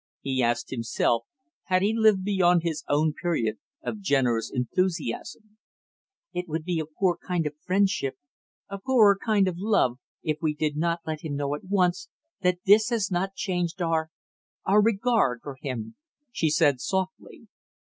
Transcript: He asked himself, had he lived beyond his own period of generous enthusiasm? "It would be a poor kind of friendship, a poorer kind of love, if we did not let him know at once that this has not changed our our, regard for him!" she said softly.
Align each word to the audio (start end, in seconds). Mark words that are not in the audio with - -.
He 0.21 0.41
asked 0.41 0.71
himself, 0.71 1.25
had 1.65 1.83
he 1.83 1.93
lived 1.95 2.23
beyond 2.23 2.63
his 2.63 2.83
own 2.89 3.13
period 3.13 3.59
of 3.83 3.99
generous 4.01 4.49
enthusiasm? 4.51 5.59
"It 6.33 6.47
would 6.47 6.63
be 6.63 6.79
a 6.79 6.87
poor 6.87 7.17
kind 7.17 7.45
of 7.45 7.53
friendship, 7.63 8.17
a 8.67 8.79
poorer 8.79 9.15
kind 9.23 9.47
of 9.47 9.57
love, 9.59 9.99
if 10.23 10.37
we 10.41 10.55
did 10.55 10.75
not 10.75 11.01
let 11.05 11.21
him 11.23 11.35
know 11.35 11.53
at 11.53 11.65
once 11.65 12.09
that 12.41 12.57
this 12.65 12.89
has 12.89 13.11
not 13.11 13.35
changed 13.35 13.79
our 13.79 14.09
our, 14.65 14.81
regard 14.81 15.41
for 15.43 15.55
him!" 15.61 15.93
she 16.31 16.49
said 16.49 16.81
softly. 16.81 17.47